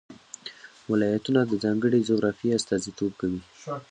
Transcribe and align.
ولایتونه 0.91 1.41
د 1.45 1.51
ځانګړې 1.63 2.05
جغرافیې 2.09 2.55
استازیتوب 2.59 3.11
کوي. 3.21 3.41